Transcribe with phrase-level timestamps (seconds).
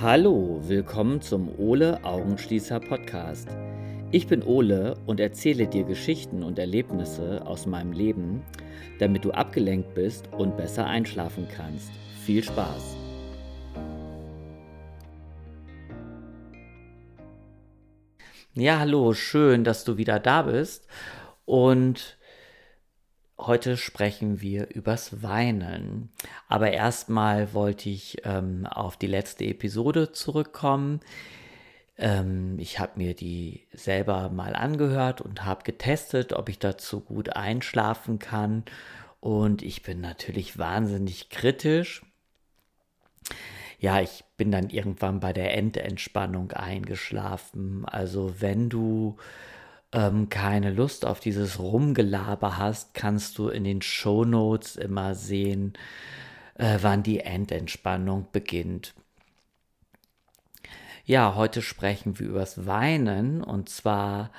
[0.00, 3.48] Hallo, willkommen zum Ole Augenschließer Podcast.
[4.12, 8.44] Ich bin Ole und erzähle dir Geschichten und Erlebnisse aus meinem Leben,
[9.00, 11.90] damit du abgelenkt bist und besser einschlafen kannst.
[12.24, 12.96] Viel Spaß!
[18.54, 20.86] Ja, hallo, schön, dass du wieder da bist
[21.44, 22.17] und
[23.40, 26.10] Heute sprechen wir übers Weinen.
[26.48, 31.00] Aber erstmal wollte ich ähm, auf die letzte Episode zurückkommen.
[31.96, 37.36] Ähm, ich habe mir die selber mal angehört und habe getestet, ob ich dazu gut
[37.36, 38.64] einschlafen kann.
[39.20, 42.02] Und ich bin natürlich wahnsinnig kritisch.
[43.78, 47.84] Ja, ich bin dann irgendwann bei der Endentspannung eingeschlafen.
[47.84, 49.16] Also wenn du
[49.92, 55.74] ähm, keine Lust auf dieses Rumgelaber hast, kannst du in den Show Notes immer sehen,
[56.54, 58.94] äh, wann die Endentspannung beginnt.
[61.04, 64.30] Ja, heute sprechen wir übers Weinen und zwar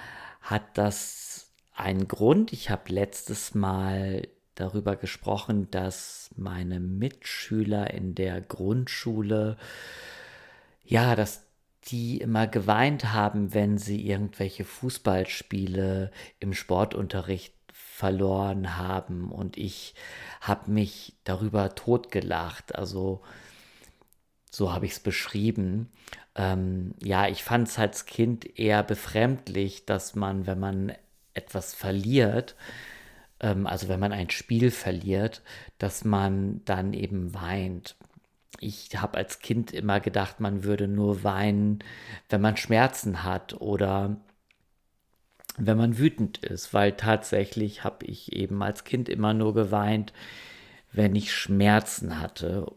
[0.41, 2.53] hat das einen Grund.
[2.53, 9.57] Ich habe letztes Mal darüber gesprochen, dass meine Mitschüler in der Grundschule
[10.83, 11.48] ja, das
[11.91, 19.31] die immer geweint haben, wenn sie irgendwelche Fußballspiele im Sportunterricht verloren haben.
[19.31, 19.95] Und ich
[20.41, 22.75] habe mich darüber totgelacht.
[22.75, 23.21] Also
[24.51, 25.91] so habe ich es beschrieben.
[26.35, 30.93] Ähm, ja, ich fand es als Kind eher befremdlich, dass man, wenn man
[31.33, 32.55] etwas verliert,
[33.39, 35.41] ähm, also wenn man ein Spiel verliert,
[35.77, 37.95] dass man dann eben weint
[38.59, 41.79] ich habe als Kind immer gedacht, man würde nur weinen,
[42.29, 44.17] wenn man Schmerzen hat oder
[45.57, 50.13] wenn man wütend ist, weil tatsächlich habe ich eben als Kind immer nur geweint,
[50.91, 52.71] wenn ich Schmerzen hatte.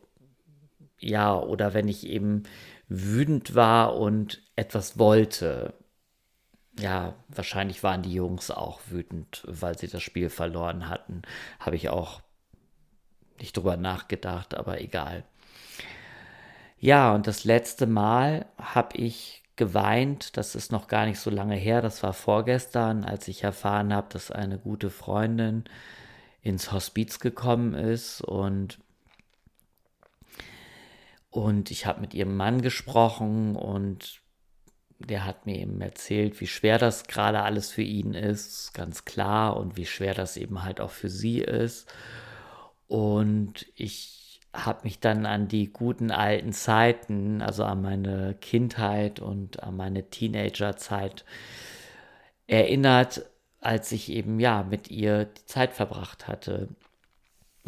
[0.98, 2.44] Ja, oder wenn ich eben
[2.88, 5.74] wütend war und etwas wollte.
[6.78, 11.22] Ja, wahrscheinlich waren die Jungs auch wütend, weil sie das Spiel verloren hatten.
[11.60, 12.22] Habe ich auch
[13.38, 15.24] nicht drüber nachgedacht, aber egal.
[16.82, 21.54] Ja, und das letzte Mal habe ich geweint, das ist noch gar nicht so lange
[21.54, 25.62] her, das war vorgestern, als ich erfahren habe, dass eine gute Freundin
[26.42, 28.20] ins Hospiz gekommen ist.
[28.20, 28.80] Und
[31.30, 34.20] und ich habe mit ihrem Mann gesprochen und
[34.98, 39.56] der hat mir eben erzählt, wie schwer das gerade alles für ihn ist, ganz klar,
[39.56, 41.86] und wie schwer das eben halt auch für sie ist.
[42.88, 44.21] Und ich
[44.52, 50.10] habe mich dann an die guten alten Zeiten, also an meine Kindheit und an meine
[50.10, 51.24] Teenagerzeit
[52.46, 53.24] erinnert,
[53.60, 56.68] als ich eben ja mit ihr die Zeit verbracht hatte.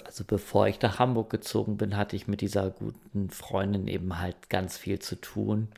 [0.04, 4.50] Also bevor ich nach Hamburg gezogen bin, hatte ich mit dieser guten Freundin eben halt
[4.50, 5.68] ganz viel zu tun.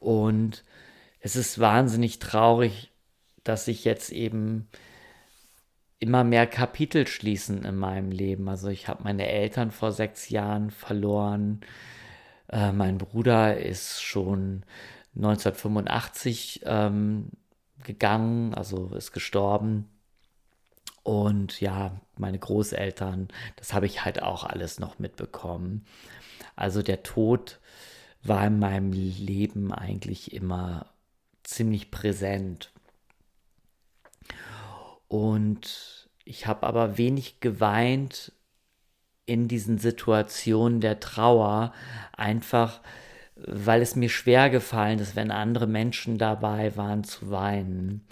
[0.00, 0.64] Und
[1.20, 2.92] es ist wahnsinnig traurig,
[3.42, 4.68] dass ich jetzt eben
[6.00, 8.48] immer mehr Kapitel schließen in meinem Leben.
[8.48, 11.60] Also ich habe meine Eltern vor sechs Jahren verloren.
[12.48, 14.64] Äh, mein Bruder ist schon
[15.16, 17.30] 1985 ähm,
[17.82, 19.88] gegangen, also ist gestorben.
[21.02, 25.86] Und ja, meine Großeltern, das habe ich halt auch alles noch mitbekommen.
[26.54, 27.60] Also der Tod
[28.22, 30.86] war in meinem Leben eigentlich immer
[31.44, 32.72] ziemlich präsent.
[35.08, 38.32] Und ich habe aber wenig geweint
[39.26, 41.72] in diesen Situationen der Trauer,
[42.16, 42.80] einfach
[43.36, 48.04] weil es mir schwer gefallen ist, wenn andere Menschen dabei waren, zu weinen.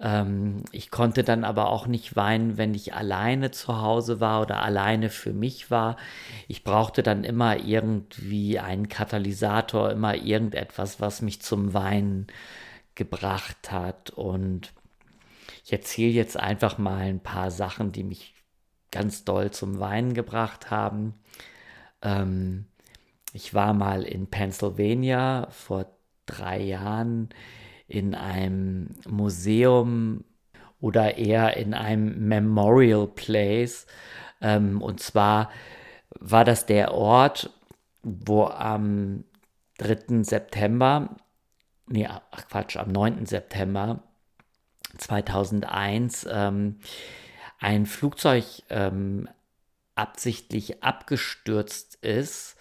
[0.00, 4.62] Ähm, ich konnte dann aber auch nicht weinen, wenn ich alleine zu Hause war oder
[4.62, 5.96] alleine für mich war.
[6.48, 12.26] Ich brauchte dann immer irgendwie einen Katalysator, immer irgendetwas, was mich zum Weinen
[12.94, 14.10] gebracht hat.
[14.10, 14.72] Und
[15.68, 18.32] ich erzähle jetzt einfach mal ein paar Sachen, die mich
[18.90, 21.12] ganz doll zum Weinen gebracht haben.
[22.00, 22.64] Ähm,
[23.34, 25.84] ich war mal in Pennsylvania vor
[26.24, 27.28] drei Jahren
[27.86, 30.24] in einem Museum
[30.80, 33.86] oder eher in einem Memorial Place.
[34.40, 35.50] Ähm, und zwar
[36.18, 37.50] war das der Ort,
[38.02, 39.24] wo am
[39.76, 40.22] 3.
[40.22, 41.14] September,
[41.88, 43.26] nee, ach Quatsch, am 9.
[43.26, 44.02] September
[44.98, 46.80] 2001 ähm,
[47.58, 49.28] ein Flugzeug ähm,
[49.94, 52.56] absichtlich abgestürzt ist.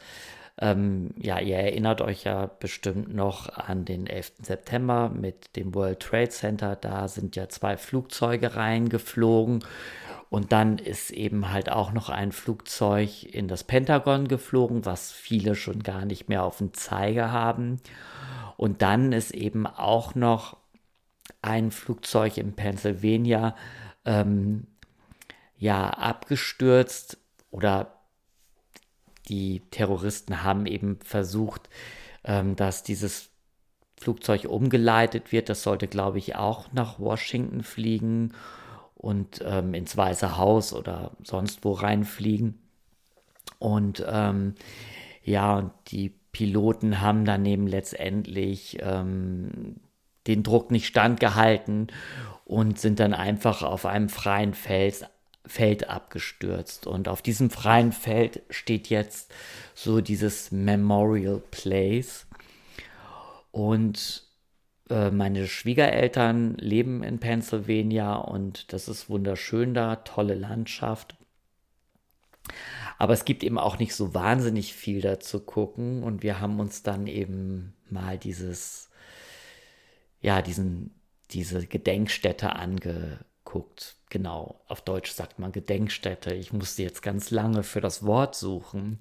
[0.60, 4.34] Ähm, ja, ihr erinnert euch ja bestimmt noch an den 11.
[4.42, 6.75] September mit dem World Trade Center.
[6.75, 9.63] Da sind ja zwei Flugzeuge reingeflogen
[10.30, 15.54] Und dann ist eben halt auch noch ein Flugzeug in das Pentagon geflogen, was viele
[15.56, 17.80] schon gar nicht mehr auf dem Zeiger haben.
[18.57, 20.57] Und dann ist eben auch noch
[21.42, 23.56] ein Flugzeug in Pennsylvania
[24.06, 24.68] ähm,
[25.57, 27.18] ja abgestürzt
[27.51, 27.94] oder
[29.28, 31.69] die Terroristen haben eben versucht,
[32.24, 33.30] ähm, dass dieses
[34.00, 35.50] Flugzeug umgeleitet wird.
[35.50, 38.34] Das sollte, glaube ich, auch nach Washington fliegen
[38.95, 42.60] und ähm, ins Weiße Haus oder sonst wo reinfliegen.
[43.60, 44.56] Und ähm,
[45.24, 49.78] ja, und die Piloten haben dann eben letztendlich ähm,
[50.27, 51.88] den Druck nicht standgehalten
[52.45, 55.09] und sind dann einfach auf einem freien Feld,
[55.45, 56.88] Feld abgestürzt.
[56.88, 59.33] Und auf diesem freien Feld steht jetzt
[59.74, 62.27] so dieses Memorial Place.
[63.51, 64.27] Und
[64.89, 71.18] äh, meine Schwiegereltern leben in Pennsylvania und das ist wunderschön da, tolle Landschaft.
[72.97, 76.59] Aber es gibt eben auch nicht so wahnsinnig viel da zu gucken und wir haben
[76.59, 78.87] uns dann eben mal dieses,
[80.27, 80.94] ja, diesen,
[81.31, 83.95] diese Gedenkstätte angeguckt.
[84.09, 86.33] Genau, auf Deutsch sagt man Gedenkstätte.
[86.33, 89.00] Ich musste jetzt ganz lange für das Wort suchen.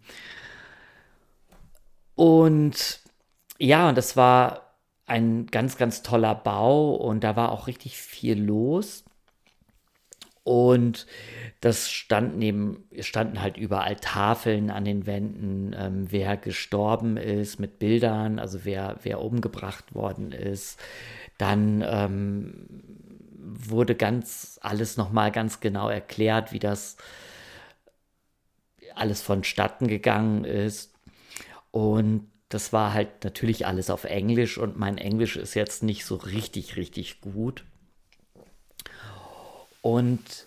[2.15, 3.01] Und
[3.59, 4.77] ja, und das war
[5.07, 9.05] ein ganz, ganz toller Bau und da war auch richtig viel los.
[10.47, 11.09] Und
[11.61, 17.81] das stand neben, standen halt überall Tafeln an den Wänden, ähm, wer gestorben ist mit
[17.81, 20.79] Bildern, also wer, wer umgebracht worden ist.
[21.37, 22.69] Dann ähm,
[23.41, 26.97] wurde ganz alles nochmal ganz genau erklärt, wie das
[28.95, 30.95] alles vonstatten gegangen ist.
[31.73, 36.15] Und das war halt natürlich alles auf Englisch und mein Englisch ist jetzt nicht so
[36.15, 37.65] richtig, richtig gut.
[39.87, 40.47] Und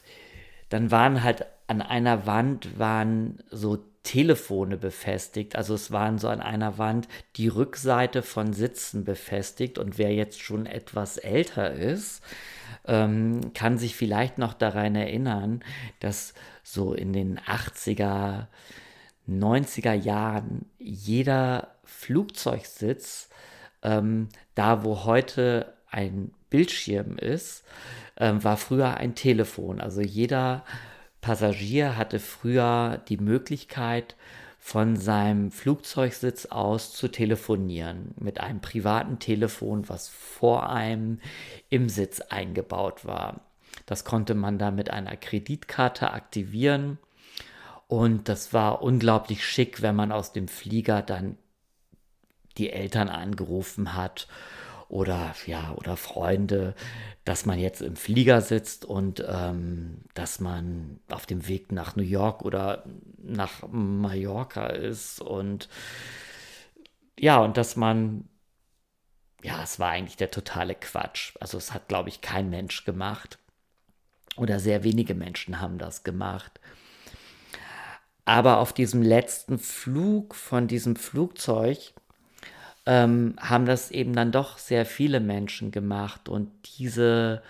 [0.68, 5.56] dann waren halt an einer Wand waren so Telefone befestigt.
[5.56, 7.07] Also es waren so an einer Wand
[7.38, 9.77] die Rückseite von Sitzen befestigt.
[9.77, 12.21] Und wer jetzt schon etwas älter ist,
[12.86, 15.63] ähm, kann sich vielleicht noch daran erinnern,
[16.01, 18.47] dass so in den 80er,
[19.25, 23.30] 90er Jahren jeder Flugzeugsitz,
[23.83, 27.63] ähm, da wo heute ein Bildschirm ist,
[28.18, 29.81] ähm, war früher ein Telefon.
[29.81, 30.63] Also jeder
[31.21, 34.15] Passagier hatte früher die Möglichkeit,
[34.59, 41.19] von seinem Flugzeugsitz aus zu telefonieren mit einem privaten Telefon, was vor einem
[41.69, 43.41] im Sitz eingebaut war.
[43.86, 47.00] Das konnte man da mit einer Kreditkarte aktivieren
[47.88, 51.38] und das war unglaublich schick, wenn man aus dem Flieger dann
[52.57, 54.27] die Eltern angerufen hat
[54.89, 56.75] oder ja oder Freunde,
[57.24, 62.03] dass man jetzt im Flieger sitzt und ähm, dass man auf dem Weg nach New
[62.03, 62.83] York oder
[63.18, 65.69] nach Mallorca ist und
[67.18, 68.27] ja und dass man
[69.44, 71.33] ja, es war eigentlich der totale Quatsch.
[71.39, 73.39] Also es hat, glaube ich, kein Mensch gemacht.
[74.36, 76.59] Oder sehr wenige Menschen haben das gemacht.
[78.25, 81.94] Aber auf diesem letzten Flug von diesem Flugzeug
[82.85, 86.29] ähm, haben das eben dann doch sehr viele Menschen gemacht.
[86.29, 87.41] Und diese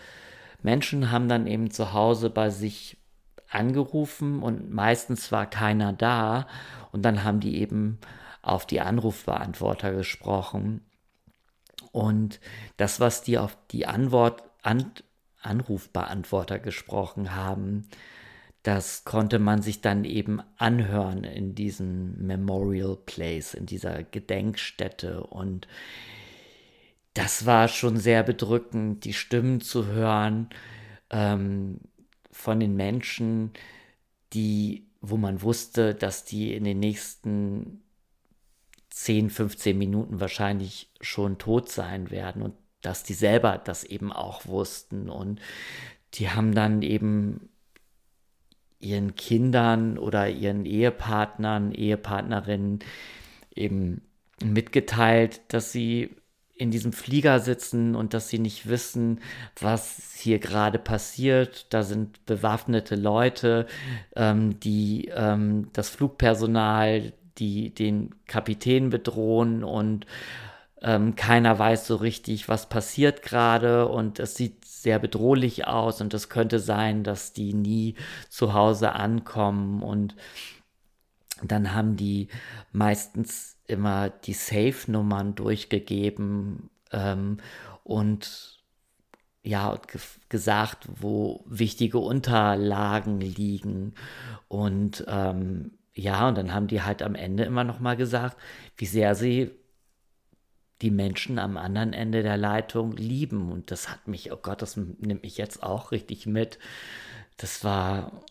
[0.62, 2.98] Menschen haben dann eben zu Hause bei sich
[3.50, 6.48] angerufen und meistens war keiner da.
[6.92, 8.00] Und dann haben die eben
[8.42, 10.86] auf die Anrufbeantworter gesprochen.
[11.92, 12.40] Und
[12.78, 14.92] das, was die auf die Antwort, an,
[15.42, 17.88] Anrufbeantworter gesprochen haben,
[18.64, 25.24] das konnte man sich dann eben anhören in diesem Memorial Place, in dieser Gedenkstätte.
[25.24, 25.68] Und
[27.14, 30.50] das war schon sehr bedrückend, die Stimmen zu hören
[31.10, 31.80] ähm,
[32.32, 33.52] von den Menschen,
[34.34, 37.82] die, wo man wusste, dass die in den nächsten
[38.90, 44.46] 10, 15 Minuten wahrscheinlich schon tot sein werden und dass die selber das eben auch
[44.46, 45.10] wussten.
[45.10, 45.40] Und
[46.16, 47.50] die haben dann eben
[48.80, 52.80] ihren Kindern oder ihren Ehepartnern, Ehepartnerinnen
[53.54, 54.02] eben
[54.44, 56.16] mitgeteilt, dass sie
[56.56, 59.22] in diesem Flieger sitzen und dass sie nicht wissen,
[59.60, 61.74] was hier gerade passiert.
[61.74, 63.66] Da sind bewaffnete Leute,
[64.16, 70.06] ähm, die ähm, das Flugpersonal, die den Kapitän bedrohen und
[70.82, 76.14] ähm, keiner weiß so richtig, was passiert gerade und es sieht sehr bedrohlich aus und
[76.14, 77.96] es könnte sein, dass die nie
[78.30, 80.16] zu Hause ankommen und
[81.44, 82.28] dann haben die
[82.72, 87.38] meistens immer die Safe-Nummern durchgegeben ähm,
[87.84, 88.60] und
[89.42, 89.80] ja,
[90.28, 93.94] gesagt, wo wichtige Unterlagen liegen.
[94.48, 98.38] Und ähm, ja, und dann haben die halt am Ende immer noch mal gesagt,
[98.78, 99.52] wie sehr sie
[100.82, 103.52] die Menschen am anderen Ende der Leitung lieben.
[103.52, 106.60] Und das hat mich, oh Gott, das nimmt mich jetzt auch richtig mit.
[107.38, 108.24] Das war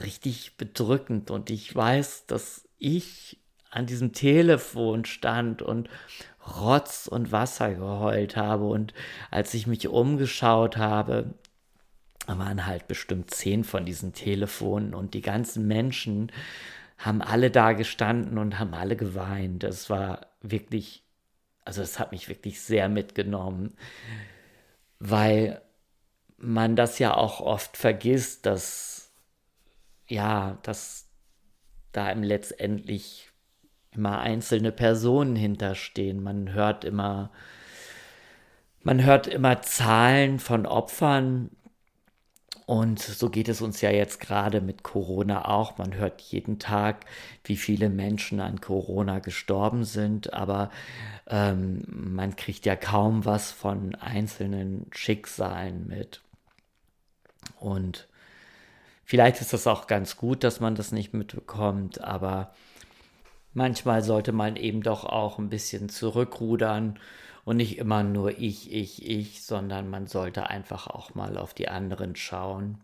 [0.00, 1.30] richtig bedrückend.
[1.30, 3.40] Und ich weiß, dass ich
[3.70, 5.88] an diesem Telefon stand und
[6.46, 8.66] Rotz und Wasser geheult habe.
[8.66, 8.94] Und
[9.30, 11.34] als ich mich umgeschaut habe,
[12.26, 16.30] waren halt bestimmt zehn von diesen Telefonen und die ganzen Menschen
[16.98, 19.62] haben alle da gestanden und haben alle geweint.
[19.62, 21.02] Das war wirklich,
[21.64, 23.76] also es hat mich wirklich sehr mitgenommen,
[24.98, 25.62] weil
[26.36, 29.00] man das ja auch oft vergisst, dass
[30.10, 31.08] ja, dass
[31.92, 33.30] da im letztendlich
[33.92, 36.22] immer einzelne Personen hinterstehen.
[36.22, 37.30] Man hört immer,
[38.82, 41.50] man hört immer Zahlen von Opfern.
[42.70, 45.76] Und so geht es uns ja jetzt gerade mit Corona auch.
[45.78, 47.04] Man hört jeden Tag,
[47.42, 50.70] wie viele Menschen an Corona gestorben sind, aber
[51.26, 56.20] ähm, man kriegt ja kaum was von einzelnen Schicksalen mit.
[57.58, 58.06] Und
[59.04, 62.54] vielleicht ist das auch ganz gut, dass man das nicht mitbekommt, aber
[63.52, 67.00] manchmal sollte man eben doch auch ein bisschen zurückrudern
[67.50, 71.66] und nicht immer nur ich, ich, ich, sondern man sollte einfach auch mal auf die
[71.66, 72.78] anderen schauen.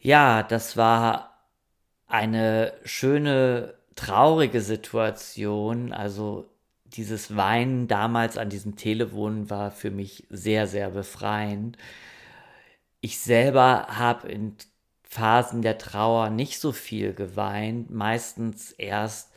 [0.00, 1.42] Ja, das war
[2.06, 5.92] eine schöne, traurige Situation.
[5.92, 6.48] Also
[6.86, 11.76] dieses Weinen damals an diesem Telefon war für mich sehr, sehr befreiend.
[13.02, 14.56] Ich selber habe in
[15.02, 19.34] Phasen der Trauer nicht so viel geweint, meistens erst,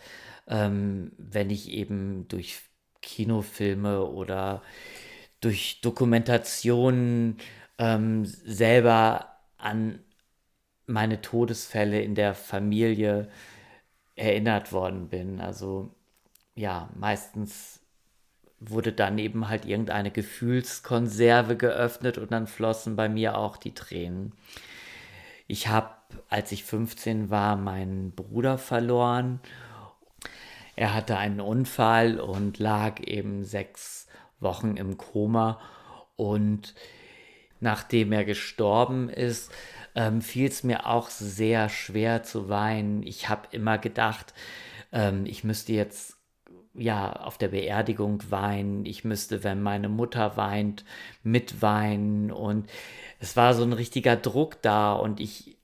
[0.47, 2.61] ähm, wenn ich eben durch
[3.01, 4.61] Kinofilme oder
[5.41, 7.37] durch Dokumentationen
[7.77, 9.99] ähm, selber an
[10.87, 13.29] meine Todesfälle in der Familie
[14.15, 15.39] erinnert worden bin.
[15.39, 15.91] Also
[16.55, 17.81] ja, meistens
[18.59, 24.33] wurde dann eben halt irgendeine Gefühlskonserve geöffnet und dann flossen bei mir auch die Tränen.
[25.47, 25.91] Ich habe,
[26.29, 29.39] als ich 15 war, meinen Bruder verloren.
[30.77, 34.07] Er hatte einen Unfall und lag eben sechs
[34.39, 35.59] Wochen im Koma.
[36.15, 36.75] Und
[37.59, 39.51] nachdem er gestorben ist,
[39.95, 43.01] ähm, fiel es mir auch sehr schwer zu weinen.
[43.01, 44.35] Ich habe immer gedacht,
[44.91, 46.15] ähm, ich müsste jetzt
[46.75, 48.85] ja auf der Beerdigung weinen.
[48.85, 50.85] Ich müsste, wenn meine Mutter weint,
[51.23, 52.31] mitweinen.
[52.31, 52.69] Und
[53.19, 55.57] es war so ein richtiger Druck da und ich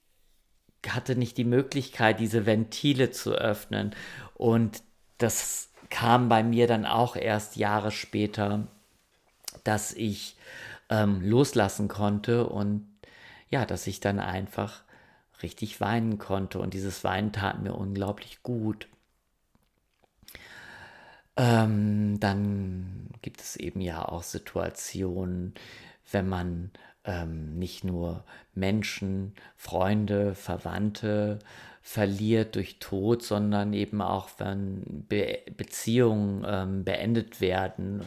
[0.90, 3.96] hatte nicht die Möglichkeit, diese Ventile zu öffnen.
[4.34, 4.82] Und
[5.18, 8.68] das kam bei mir dann auch erst Jahre später,
[9.64, 10.36] dass ich
[10.90, 12.88] ähm, loslassen konnte und
[13.50, 14.82] ja, dass ich dann einfach
[15.44, 16.60] richtig weinen konnte.
[16.60, 18.88] Und dieses Weinen tat mir unglaublich gut.
[21.36, 25.54] Ähm, dann gibt es eben ja auch Situationen,
[26.12, 26.72] wenn man
[27.06, 31.40] ähm, nicht nur Menschen, Freunde, Verwandte
[31.82, 38.02] verliert durch Tod, sondern eben auch, wenn Be Beziehungen ähm, beendet werden.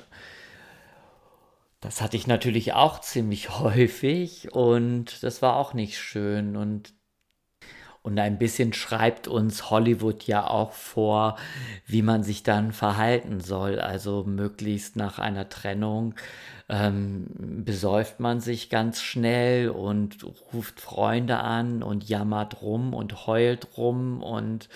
[1.80, 6.56] Das hatte ich natürlich auch ziemlich häufig und das war auch nicht schön.
[6.56, 6.94] Und
[8.06, 11.36] und ein bisschen schreibt uns Hollywood ja auch vor,
[11.86, 13.80] wie man sich dann verhalten soll.
[13.80, 16.14] Also möglichst nach einer Trennung
[16.68, 17.26] ähm,
[17.64, 24.22] besäuft man sich ganz schnell und ruft Freunde an und jammert rum und heult rum
[24.22, 24.68] und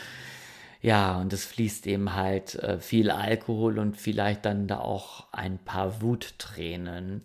[0.83, 5.59] ja, und es fließt eben halt äh, viel Alkohol und vielleicht dann da auch ein
[5.59, 7.23] paar Wuttränen.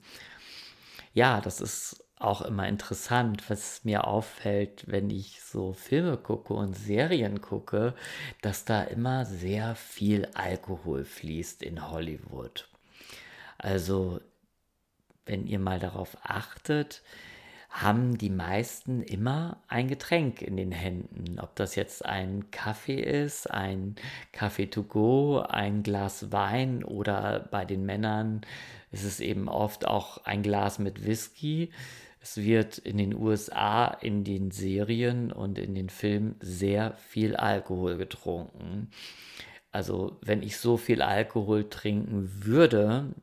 [1.16, 6.74] Ja, das ist auch immer interessant, was mir auffällt, wenn ich so Filme gucke und
[6.74, 7.94] Serien gucke,
[8.42, 12.68] dass da immer sehr viel Alkohol fließt in Hollywood.
[13.58, 14.22] Also,
[15.26, 17.02] wenn ihr mal darauf achtet,
[17.70, 21.40] haben die meisten immer ein Getränk in den Händen.
[21.40, 23.98] Ob das jetzt ein Kaffee ist, ein
[24.32, 28.42] Kaffee to go, ein Glas Wein oder bei den Männern
[28.92, 31.70] ist es eben oft auch ein Glas mit Whisky.
[32.26, 37.98] Es wird in den USA in den Serien und in den Filmen sehr viel Alkohol
[37.98, 38.90] getrunken.
[39.72, 43.14] Also wenn ich so viel Alkohol trinken würde,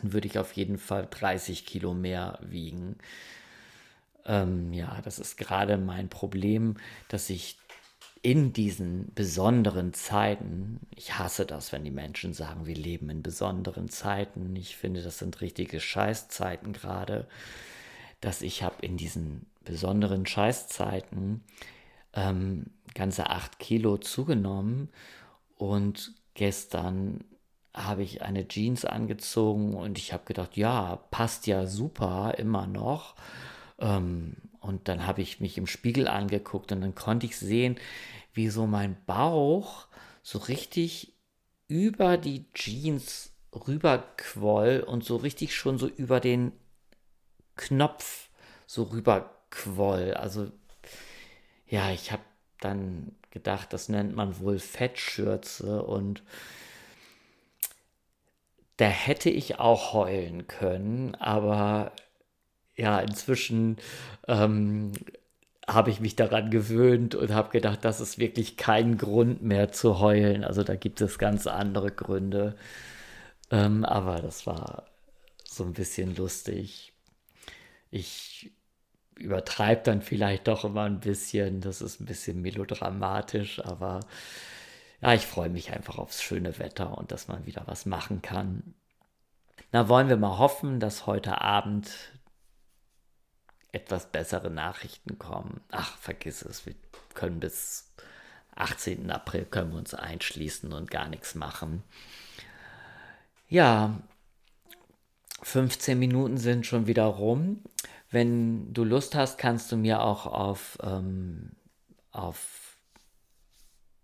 [0.00, 2.96] dann würde ich auf jeden Fall 30 Kilo mehr wiegen.
[4.24, 6.78] Ähm, ja, das ist gerade mein Problem,
[7.08, 7.58] dass ich
[8.22, 13.88] in diesen besonderen Zeiten, ich hasse das, wenn die Menschen sagen, wir leben in besonderen
[13.88, 14.56] Zeiten.
[14.56, 17.28] Ich finde, das sind richtige Scheißzeiten gerade,
[18.20, 21.42] dass ich habe in diesen besonderen Scheißzeiten
[22.14, 24.88] ähm, ganze acht Kilo zugenommen
[25.56, 27.24] und gestern
[27.74, 33.14] habe ich eine Jeans angezogen und ich habe gedacht, ja, passt ja super, immer noch.
[33.78, 37.76] Ähm, und dann habe ich mich im Spiegel angeguckt und dann konnte ich sehen,
[38.32, 39.86] wie so mein Bauch
[40.22, 41.14] so richtig
[41.68, 46.52] über die Jeans rüberquoll und so richtig schon so über den
[47.56, 48.28] Knopf
[48.66, 50.14] so rüberquoll.
[50.14, 50.50] Also
[51.66, 52.22] ja, ich habe
[52.60, 56.22] dann gedacht, das nennt man wohl Fettschürze und
[58.76, 61.92] da hätte ich auch heulen können, aber
[62.76, 63.78] ja, inzwischen
[64.28, 64.92] ähm,
[65.66, 69.98] habe ich mich daran gewöhnt und habe gedacht, das ist wirklich kein Grund mehr zu
[69.98, 70.44] heulen.
[70.44, 72.56] Also da gibt es ganz andere Gründe.
[73.50, 74.84] Ähm, aber das war
[75.44, 76.92] so ein bisschen lustig.
[77.90, 78.52] Ich
[79.16, 81.60] übertreibe dann vielleicht doch immer ein bisschen.
[81.60, 84.00] Das ist ein bisschen melodramatisch, aber
[85.00, 88.74] ja, ich freue mich einfach aufs schöne Wetter und dass man wieder was machen kann.
[89.72, 91.90] Na, wollen wir mal hoffen, dass heute Abend
[93.72, 95.60] etwas bessere Nachrichten kommen.
[95.70, 96.74] Ach, vergiss es, wir
[97.14, 97.92] können bis
[98.54, 99.10] 18.
[99.10, 101.82] April können wir uns einschließen und gar nichts machen.
[103.48, 104.00] Ja,
[105.42, 107.62] 15 Minuten sind schon wieder rum.
[108.10, 111.52] Wenn du Lust hast, kannst du mir auch auf, ähm,
[112.12, 112.78] auf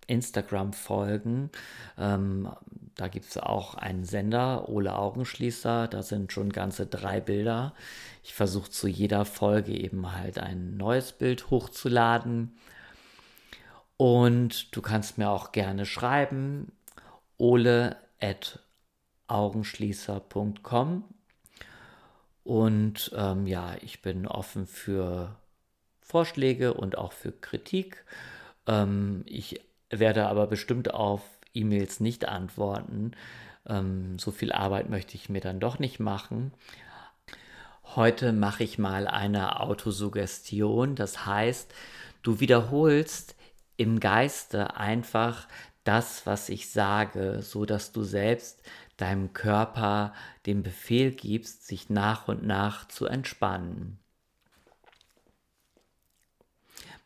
[0.07, 1.50] Instagram folgen.
[1.97, 2.50] Ähm,
[2.96, 5.88] da gibt es auch einen Sender, Ole Augenschließer.
[5.88, 7.75] Da sind schon ganze drei Bilder.
[8.22, 12.56] Ich versuche zu jeder Folge eben halt ein neues Bild hochzuladen.
[13.96, 16.72] Und du kannst mir auch gerne schreiben,
[17.38, 18.58] ole at
[19.28, 21.04] augenschließer.com.
[22.44, 25.37] Und ähm, ja, ich bin offen für
[26.00, 28.04] Vorschläge und auch für Kritik.
[28.66, 31.22] Ähm, ich werde aber bestimmt auf
[31.55, 33.12] E-Mails nicht antworten.
[33.67, 36.53] Ähm, so viel Arbeit möchte ich mir dann doch nicht machen.
[37.95, 40.95] Heute mache ich mal eine Autosuggestion.
[40.95, 41.73] Das heißt,
[42.23, 43.37] du wiederholst
[43.77, 45.47] im Geiste einfach
[45.85, 48.62] das, was ich sage, so dass du selbst
[48.97, 50.15] deinem Körper
[50.47, 53.99] den Befehl gibst, sich nach und nach zu entspannen.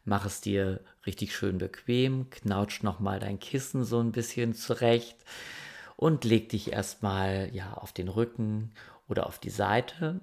[0.04, 5.16] Mach es dir richtig schön bequem, knautsch nochmal dein Kissen so ein bisschen zurecht
[5.96, 8.72] und leg dich erstmal ja auf den Rücken
[9.08, 10.20] oder auf die Seite.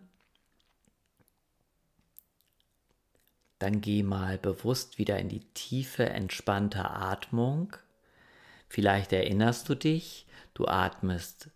[3.59, 7.75] Dann geh mal bewusst wieder in die tiefe, entspannte Atmung.
[8.67, 11.49] Vielleicht erinnerst du dich, du atmest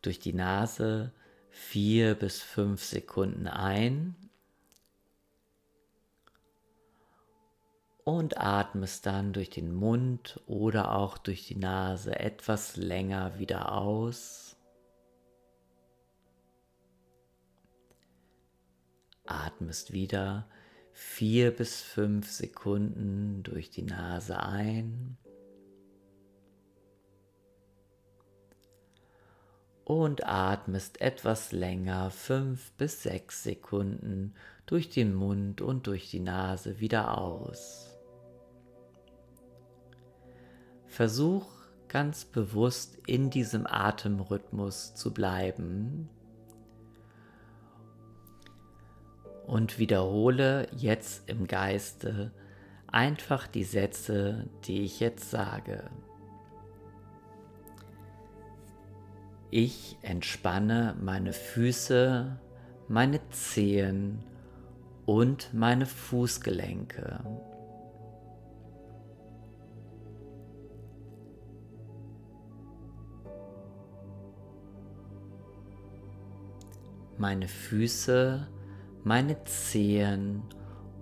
[0.00, 1.12] durch die Nase
[1.50, 4.16] vier bis fünf Sekunden ein
[8.04, 14.56] und atmest dann durch den Mund oder auch durch die Nase etwas länger wieder aus.
[19.26, 20.46] Atmest wieder
[20.92, 25.16] vier bis fünf Sekunden durch die Nase ein
[29.84, 34.34] und atmest etwas länger, fünf bis sechs Sekunden
[34.66, 37.93] durch den Mund und durch die Nase wieder aus.
[40.94, 41.46] Versuch
[41.88, 46.08] ganz bewusst in diesem Atemrhythmus zu bleiben
[49.44, 52.30] und wiederhole jetzt im Geiste
[52.86, 55.90] einfach die Sätze, die ich jetzt sage.
[59.50, 62.38] Ich entspanne meine Füße,
[62.86, 64.22] meine Zehen
[65.06, 67.18] und meine Fußgelenke.
[77.16, 78.48] Meine Füße,
[79.04, 80.42] meine Zehen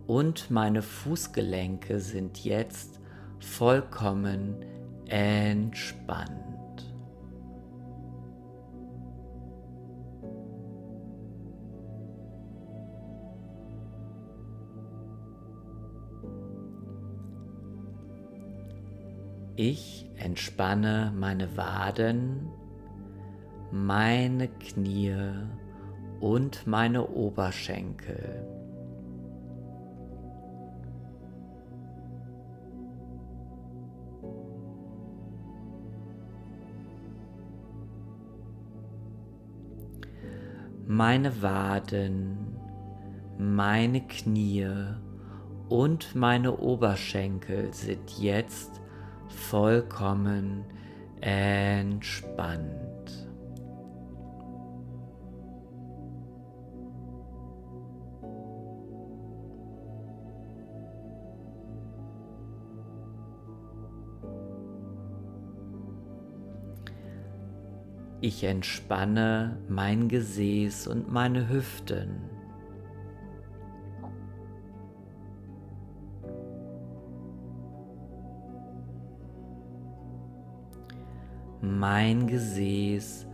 [0.07, 3.01] und meine Fußgelenke sind jetzt
[3.39, 4.65] vollkommen
[5.07, 6.43] entspannt.
[19.57, 22.51] Ich entspanne meine Waden,
[23.71, 25.15] meine Knie
[26.23, 28.47] und meine Oberschenkel.
[40.85, 42.37] meine Waden,
[43.39, 44.69] meine Knie
[45.71, 48.83] und meine Oberschenkel sind jetzt
[49.29, 50.65] vollkommen
[51.21, 52.82] entspannt.
[68.25, 72.21] Ich entspanne mein Gesäß und meine Hüften.
[81.61, 83.27] Mein Gesäß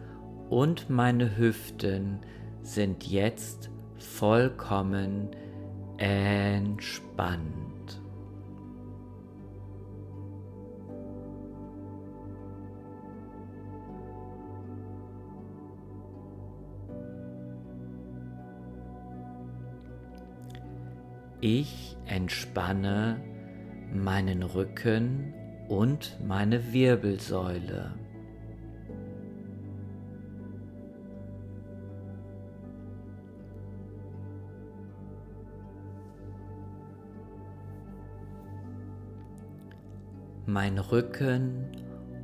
[0.48, 2.20] und meine Hüften
[2.62, 5.28] sind jetzt vollkommen
[5.98, 7.67] entspannt.
[21.40, 23.22] Ich entspanne
[23.94, 25.32] meinen Rücken
[25.68, 27.94] und meine Wirbelsäule.
[40.46, 41.68] Mein Rücken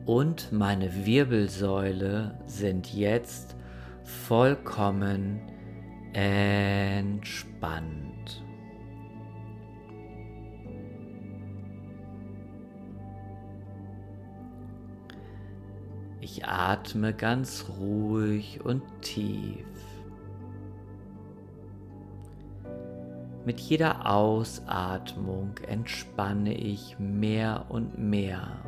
[0.07, 3.55] und meine Wirbelsäule sind jetzt
[4.03, 5.41] vollkommen
[6.15, 7.15] entspannt.
[16.25, 19.67] Ich atme ganz ruhig und tief.
[23.45, 28.65] Mit jeder Ausatmung entspanne ich mehr und mehr.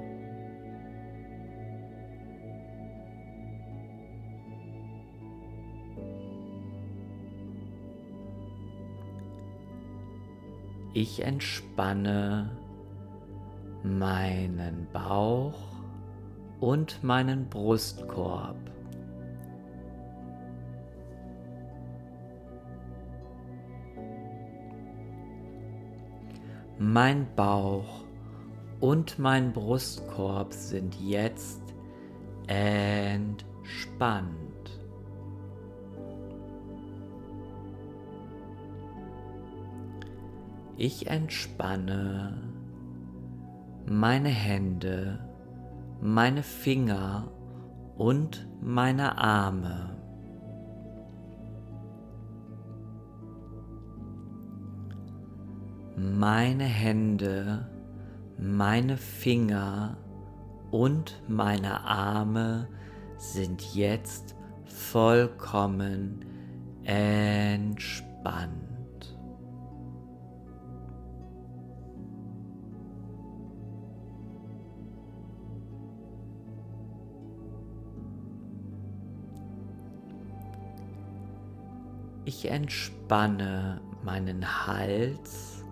[10.92, 12.50] Ich entspanne
[13.82, 15.75] meinen Bauch
[16.60, 18.56] und meinen Brustkorb.
[26.78, 28.04] Mein Bauch
[28.80, 31.62] und mein Brustkorb sind jetzt
[32.46, 33.46] entspannt.
[40.76, 42.36] Ich entspanne
[43.86, 45.25] meine Hände
[46.00, 47.30] meine Finger
[47.96, 49.96] und meine Arme.
[55.96, 57.70] Meine Hände,
[58.38, 59.96] meine Finger
[60.70, 62.68] und meine Arme
[63.16, 66.24] sind jetzt vollkommen
[66.84, 68.65] entspannt.
[82.28, 85.64] Ich entspanne meinen Hals,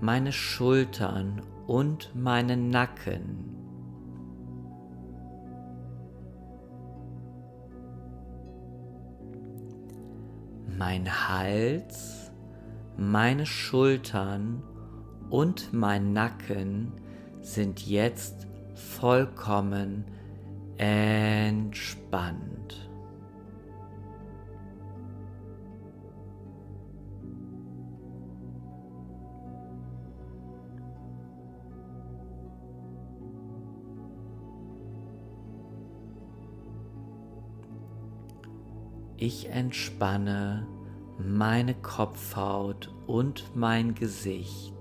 [0.00, 3.56] meine Schultern und meinen Nacken.
[10.78, 12.30] Mein Hals,
[12.96, 14.62] meine Schultern
[15.30, 16.92] und mein Nacken
[17.40, 20.04] sind jetzt vollkommen
[20.76, 22.89] entspannt.
[39.22, 40.66] Ich entspanne
[41.18, 44.72] meine Kopfhaut und mein Gesicht.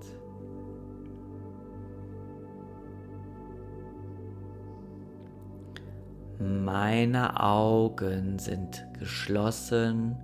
[6.39, 10.15] Meine Augen sind geschlossen,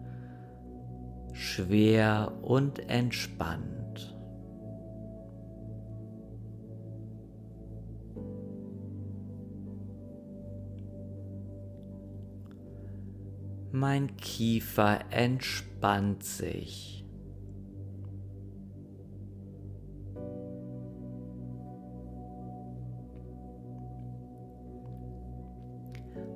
[1.34, 3.85] schwer und entspannt.
[13.88, 17.06] Mein Kiefer entspannt sich.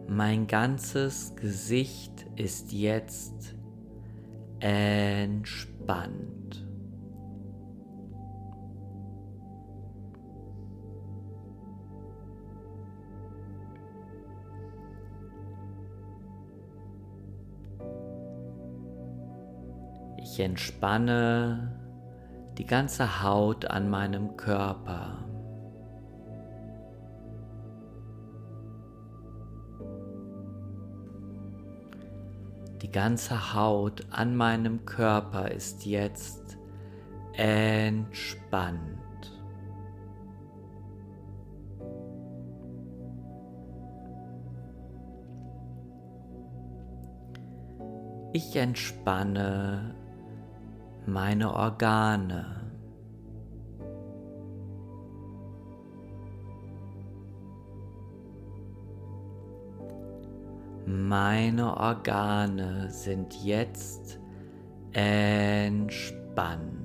[0.08, 3.56] Mein ganzes Gesicht ist jetzt
[4.60, 5.50] entspannt.
[20.22, 21.80] Ich entspanne
[22.58, 25.26] die ganze Haut an meinem Körper.
[32.82, 36.58] Die ganze Haut an meinem Körper ist jetzt
[37.34, 39.00] entspannt.
[48.34, 49.96] Ich entspanne
[51.06, 52.60] meine Organe.
[60.86, 64.20] Meine Organe sind jetzt
[64.92, 66.80] entspannt.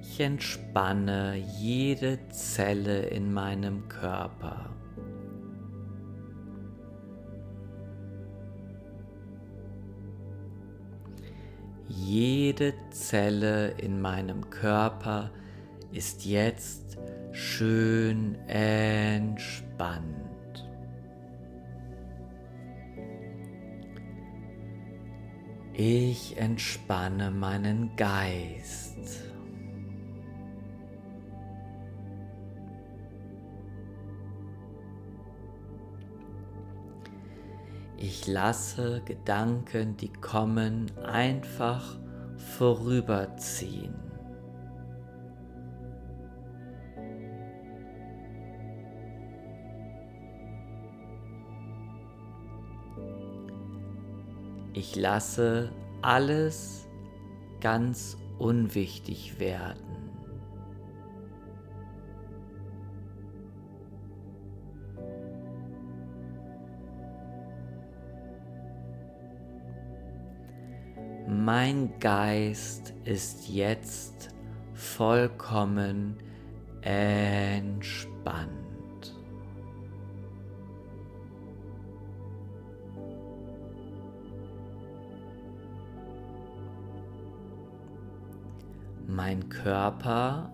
[0.00, 4.75] Ich entspanne jede Zelle in meinem Körper.
[12.06, 15.32] Jede Zelle in meinem Körper
[15.90, 16.96] ist jetzt
[17.32, 20.06] schön entspannt.
[25.72, 29.24] Ich entspanne meinen Geist.
[38.08, 41.98] Ich lasse Gedanken, die kommen, einfach
[42.36, 43.96] vorüberziehen.
[54.72, 56.86] Ich lasse alles
[57.60, 60.05] ganz unwichtig werden.
[71.46, 74.30] Mein Geist ist jetzt
[74.74, 76.16] vollkommen
[76.82, 78.50] entspannt.
[89.06, 90.50] mein Körper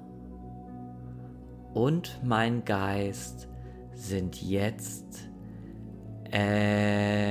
[1.72, 3.48] und mein Geist
[3.94, 5.30] sind jetzt
[6.30, 7.22] entspannt.